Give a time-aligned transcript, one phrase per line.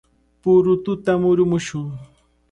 [0.43, 1.87] ¡Purututa murumushun!